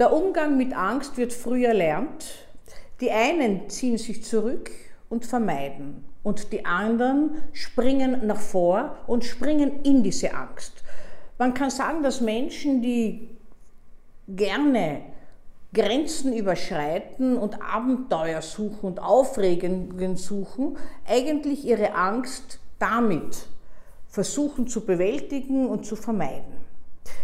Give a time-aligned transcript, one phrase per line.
[0.00, 2.48] Der Umgang mit Angst wird früh erlernt.
[3.00, 4.72] Die einen ziehen sich zurück
[5.08, 10.82] und vermeiden und die anderen springen nach vor und springen in diese Angst.
[11.38, 13.28] Man kann sagen, dass Menschen, die
[14.26, 15.02] gerne
[15.72, 20.76] Grenzen überschreiten und Abenteuer suchen und Aufregungen suchen,
[21.06, 23.46] eigentlich ihre Angst damit
[24.08, 26.73] versuchen zu bewältigen und zu vermeiden.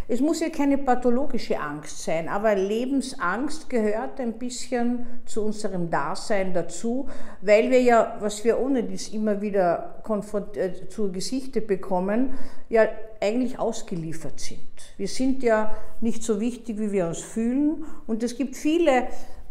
[0.09, 6.53] Es muss ja keine pathologische Angst sein, aber Lebensangst gehört ein bisschen zu unserem Dasein
[6.53, 7.09] dazu,
[7.43, 10.03] weil wir ja, was wir ohne dies immer wieder
[10.55, 12.35] äh, zu Gesichte bekommen,
[12.69, 12.89] ja
[13.21, 14.59] eigentlich ausgeliefert sind.
[14.97, 18.91] Wir sind ja nicht so wichtig, wie wir uns fühlen und es gibt viele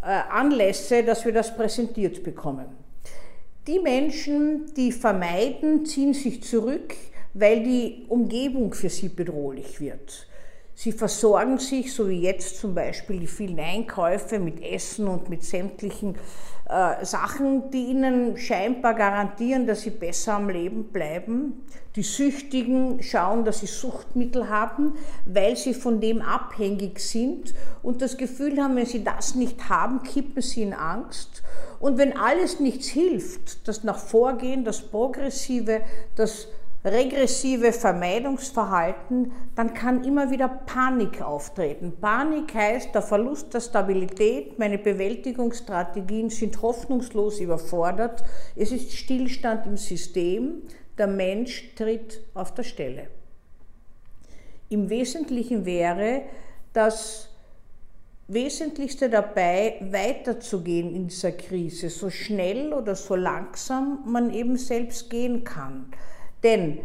[0.02, 2.66] äh, Anlässe, dass wir das präsentiert bekommen.
[3.68, 6.96] Die Menschen, die vermeiden, ziehen sich zurück,
[7.34, 10.28] weil die Umgebung für sie bedrohlich wird.
[10.74, 15.44] Sie versorgen sich, so wie jetzt zum Beispiel die vielen Einkäufe mit Essen und mit
[15.44, 16.16] sämtlichen
[16.70, 21.66] äh, Sachen, die ihnen scheinbar garantieren, dass sie besser am Leben bleiben.
[21.98, 24.94] Die Süchtigen schauen, dass sie Suchtmittel haben,
[25.26, 27.54] weil sie von dem abhängig sind
[27.84, 31.44] und das Gefühl haben, wenn sie das nicht haben, kippen sie in Angst.
[31.82, 35.82] Und wenn alles nichts hilft, das nach Vorgehen, das Progressive,
[36.16, 36.48] das
[36.92, 41.94] regressive Vermeidungsverhalten, dann kann immer wieder Panik auftreten.
[42.00, 48.24] Panik heißt der Verlust der Stabilität, meine Bewältigungsstrategien sind hoffnungslos überfordert,
[48.56, 50.64] es ist Stillstand im System,
[50.98, 53.08] der Mensch tritt auf der Stelle.
[54.70, 56.24] Im Wesentlichen wäre
[56.74, 57.30] das
[58.28, 65.44] Wesentlichste dabei, weiterzugehen in dieser Krise, so schnell oder so langsam man eben selbst gehen
[65.44, 65.92] kann.
[66.44, 66.80] Denn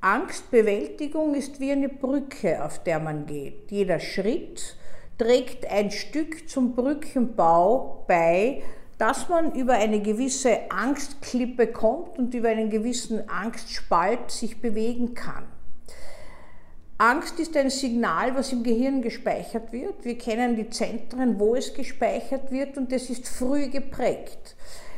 [0.00, 3.70] Angstbewältigung ist wie eine Brücke, auf der man geht.
[3.70, 4.76] Jeder Schritt
[5.18, 8.62] trägt ein Stück zum Brückenbau bei,
[8.98, 15.44] dass man über eine gewisse Angstklippe kommt und über einen gewissen Angstspalt sich bewegen kann.
[16.96, 20.04] Angst ist ein Signal, was im Gehirn gespeichert wird.
[20.04, 24.54] Wir kennen die Zentren, wo es gespeichert wird und es ist früh geprägt.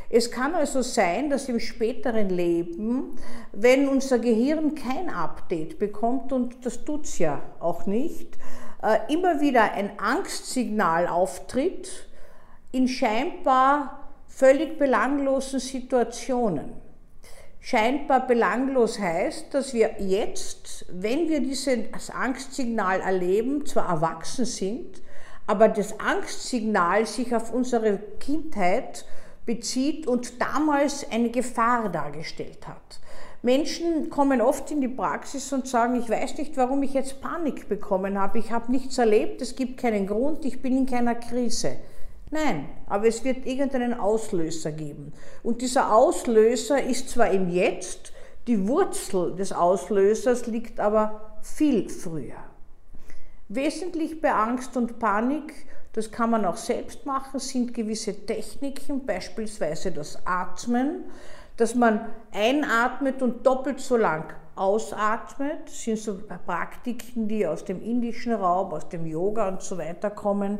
[0.09, 3.17] Es kann also sein, dass im späteren Leben,
[3.51, 8.37] wenn unser Gehirn kein Update bekommt, und das tut es ja auch nicht,
[8.81, 12.07] äh, immer wieder ein Angstsignal auftritt
[12.71, 16.73] in scheinbar völlig belanglosen Situationen.
[17.59, 25.01] Scheinbar belanglos heißt, dass wir jetzt, wenn wir dieses Angstsignal erleben, zwar erwachsen sind,
[25.47, 29.05] aber das Angstsignal sich auf unsere Kindheit
[29.47, 32.99] bezieht und damals eine Gefahr dargestellt hat.
[33.41, 37.69] Menschen kommen oft in die Praxis und sagen, ich weiß nicht, warum ich jetzt Panik
[37.69, 41.77] bekommen habe, ich habe nichts erlebt, es gibt keinen Grund, ich bin in keiner Krise.
[42.29, 45.13] Nein, aber es wird irgendeinen Auslöser geben.
[45.43, 48.11] Und dieser Auslöser ist zwar im Jetzt,
[48.47, 52.43] die Wurzel des Auslösers liegt aber viel früher.
[53.49, 55.53] Wesentlich bei Angst und Panik
[55.97, 61.05] das kann man auch selbst machen, sind gewisse Techniken, beispielsweise das Atmen,
[61.55, 65.57] dass man einatmet und doppelt so lang ausatmet.
[65.65, 70.11] Das sind so Praktiken, die aus dem indischen Raum, aus dem Yoga und so weiter
[70.11, 70.59] kommen.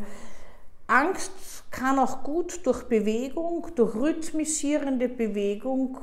[0.87, 1.31] Angst
[1.69, 5.99] kann auch gut durch Bewegung, durch rhythmisierende Bewegung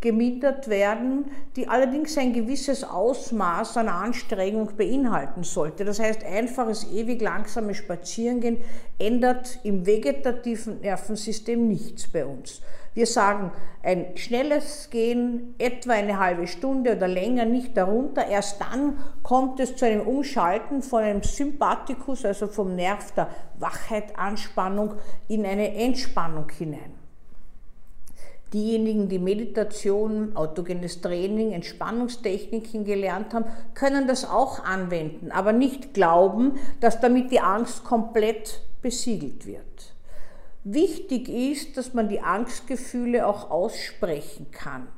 [0.00, 1.26] gemindert werden,
[1.56, 5.84] die allerdings ein gewisses Ausmaß an Anstrengung beinhalten sollte.
[5.84, 8.58] Das heißt, einfaches, ewig langsames Spazierengehen
[8.98, 12.60] ändert im vegetativen Nervensystem nichts bei uns.
[12.94, 18.26] Wir sagen, ein schnelles Gehen, etwa eine halbe Stunde oder länger, nicht darunter.
[18.26, 23.28] Erst dann kommt es zu einem Umschalten von einem Sympathikus, also vom Nerv der
[23.58, 24.94] Wachheit, Anspannung,
[25.28, 26.97] in eine Entspannung hinein.
[28.52, 33.44] Diejenigen, die Meditation, autogenes Training, Entspannungstechniken gelernt haben,
[33.74, 39.94] können das auch anwenden, aber nicht glauben, dass damit die Angst komplett besiegelt wird.
[40.64, 44.88] Wichtig ist, dass man die Angstgefühle auch aussprechen kann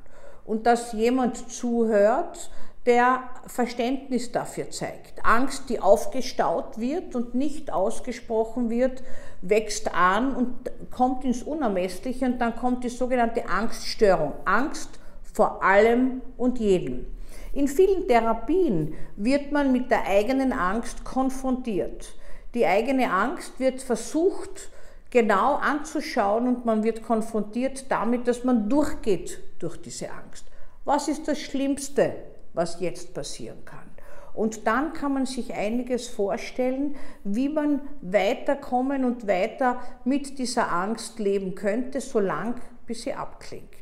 [0.44, 2.50] und dass jemand zuhört,
[2.86, 5.24] der Verständnis dafür zeigt.
[5.24, 9.02] Angst, die aufgestaut wird und nicht ausgesprochen wird,
[9.42, 14.32] wächst an und kommt ins Unermessliche und dann kommt die sogenannte Angststörung.
[14.44, 14.90] Angst
[15.32, 17.06] vor allem und jedem.
[17.52, 22.14] In vielen Therapien wird man mit der eigenen Angst konfrontiert.
[22.54, 24.70] Die eigene Angst wird versucht
[25.10, 30.46] genau anzuschauen und man wird konfrontiert damit, dass man durchgeht durch diese Angst.
[30.84, 32.14] Was ist das Schlimmste,
[32.54, 33.90] was jetzt passieren kann?
[34.32, 41.18] Und dann kann man sich einiges vorstellen, wie man weiterkommen und weiter mit dieser Angst
[41.18, 42.56] leben könnte, solange
[42.86, 43.79] bis sie abklingt.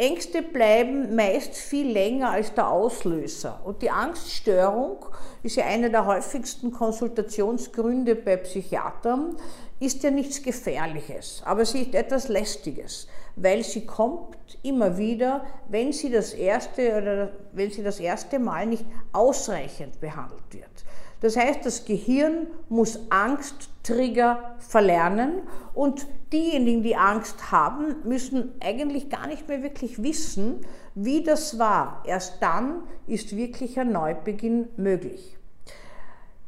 [0.00, 3.60] Ängste bleiben meist viel länger als der Auslöser.
[3.64, 5.04] Und die Angststörung
[5.42, 9.36] ist ja einer der häufigsten Konsultationsgründe bei Psychiatern,
[9.78, 15.92] ist ja nichts Gefährliches, aber sie ist etwas Lästiges, weil sie kommt immer wieder, wenn
[15.92, 20.84] sie das erste oder wenn sie das erste Mal nicht ausreichend behandelt wird.
[21.20, 25.42] Das heißt, das Gehirn muss Angsttrigger verlernen
[25.74, 30.64] und diejenigen, die Angst haben, müssen eigentlich gar nicht mehr wirklich wissen,
[30.94, 32.02] wie das war.
[32.06, 35.36] Erst dann ist wirklich ein Neubeginn möglich.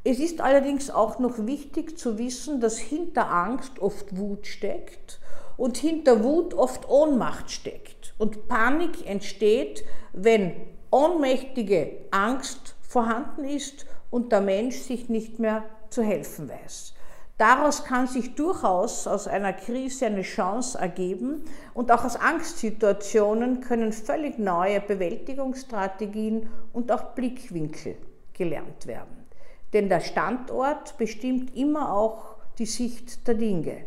[0.05, 5.21] Es ist allerdings auch noch wichtig zu wissen, dass hinter Angst oft Wut steckt
[5.57, 8.15] und hinter Wut oft Ohnmacht steckt.
[8.19, 10.55] Und Panik entsteht, wenn
[10.91, 16.95] ohnmächtige Angst vorhanden ist und der Mensch sich nicht mehr zu helfen weiß.
[17.39, 21.43] Daraus kann sich durchaus aus einer Krise eine Chance ergeben
[21.73, 27.97] und auch aus Angstsituationen können völlig neue Bewältigungsstrategien und auch Blickwinkel
[28.35, 29.25] gelernt werden.
[29.73, 33.79] Denn der Standort bestimmt immer auch die Sicht der Dinge.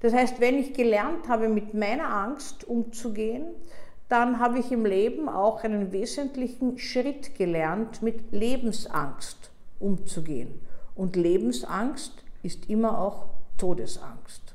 [0.00, 3.44] Das heißt, wenn ich gelernt habe, mit meiner Angst umzugehen,
[4.08, 10.60] dann habe ich im Leben auch einen wesentlichen Schritt gelernt, mit Lebensangst umzugehen.
[10.94, 13.26] Und Lebensangst ist immer auch
[13.58, 14.45] Todesangst.